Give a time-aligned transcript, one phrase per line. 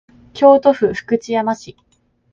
[0.33, 1.77] 京都府福知山市